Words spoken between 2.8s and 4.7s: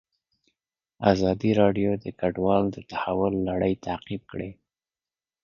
تحول لړۍ تعقیب کړې.